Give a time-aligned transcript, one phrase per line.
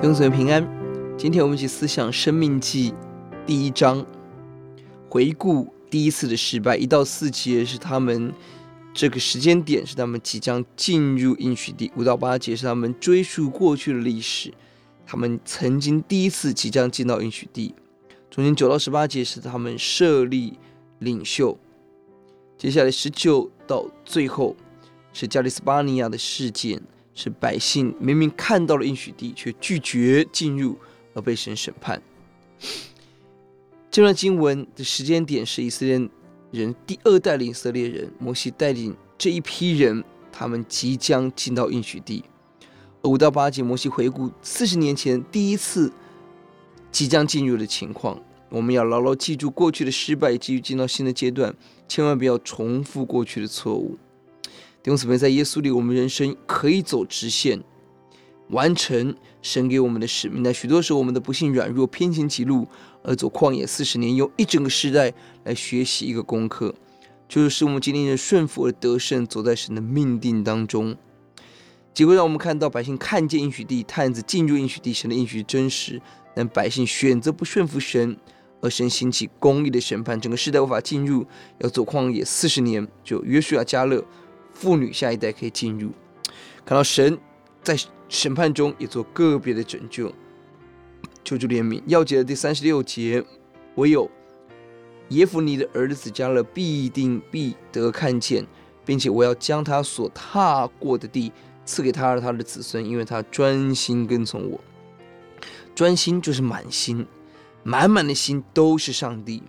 [0.00, 0.64] 弟兄姊妹平安，
[1.18, 2.92] 今天我们一起思想《生命记》
[3.44, 4.06] 第一章，
[5.10, 6.76] 回顾第一次的失败。
[6.76, 8.32] 一到四节是他们
[8.94, 14.54] 这个时间点，是他们即将进入应许地；五到八节是他们追溯过去的历史，
[15.04, 17.74] 他们曾经第一次即将进到应许地。
[18.30, 20.60] 中间九到十八节是他们设立
[21.00, 21.58] 领袖。
[22.56, 24.54] 接下来十九到最后
[25.12, 26.80] 是加利斯巴尼亚的事件。
[27.18, 30.78] 是百姓明明看到了应许地，却拒绝进入，
[31.14, 32.00] 而被神审判。
[33.90, 36.08] 这段经文的时间点是以色列
[36.52, 42.22] 人第二代的以色列人，摩西带领这一批人，他们即将进到应许地。
[43.02, 45.92] 五到八节，摩西回顾四十年前第一次
[46.92, 48.22] 即将进入的情况。
[48.48, 51.52] 我们要牢牢记住过去的失败，继续进到新的阶段，
[51.88, 53.98] 千万不要重复过去的错误。
[54.88, 57.62] 弟兄姊妹，在耶稣里，我们人生可以走直线，
[58.48, 60.42] 完成神给我们的使命。
[60.42, 62.66] 但许多时候，我们的不幸、软弱、偏行歧路，
[63.02, 65.12] 而走旷野四十年，用一整个时代
[65.44, 66.74] 来学习一个功课，
[67.28, 70.96] 就是使我们今天的顺服而得胜，走在神的命定当中。
[71.92, 76.00] 结果让我们看到百姓看见应许地，探子进入应许地，神的应许真实，
[76.34, 78.16] 但百姓选择不顺服神，
[78.62, 81.26] 而神兴起公义的审判，整个时代无法进入，
[81.58, 84.02] 要走旷野四十年，就约书亚、迦勒。
[84.58, 85.92] 妇女下一代可以进入，
[86.64, 87.16] 看到神
[87.62, 87.78] 在
[88.08, 90.12] 审判中也做个别的拯救，
[91.22, 91.80] 求主怜悯。
[91.86, 93.24] 要解的第三十六节，
[93.76, 94.10] 唯有
[95.10, 98.44] 耶孚尼的儿子加勒必定必得看见，
[98.84, 101.30] 并且我要将他所踏过的地
[101.64, 104.60] 赐给他和他的子孙，因为他专心跟从我。
[105.72, 107.06] 专心就是满心，
[107.62, 109.40] 满满的心都是上帝。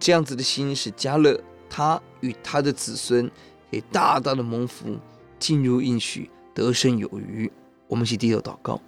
[0.00, 1.40] 这样子的心是加勒，
[1.70, 3.30] 他与他的子孙。
[3.70, 4.96] 可以大大的蒙福，
[5.38, 7.50] 进入应许，得胜有余。
[7.88, 8.80] 我们一起低头祷告，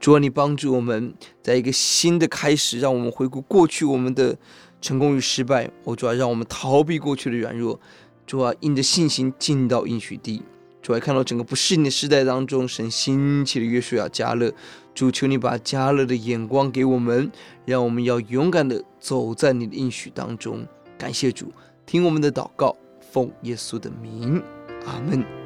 [0.00, 1.12] 主啊，你帮助我们，
[1.42, 4.34] 在一个新的开始，让我们回顾过去我们的
[4.80, 5.70] 成功与失败。
[5.84, 7.78] 我主啊，让我们逃避过去的软弱。
[8.26, 10.42] 主啊，因着信心进到应许地。
[10.80, 14.50] 主啊，看到整个不适应的时代当中，神兴起了约书亚、加勒。
[14.94, 17.30] 主，求你把加勒的眼光给我们，
[17.66, 20.66] 让我们要勇敢的走在你的应许当中。
[20.96, 21.52] 感谢主，
[21.84, 22.74] 听我们的祷告。
[23.16, 24.42] 奉耶稣的名，
[24.84, 25.45] 阿门。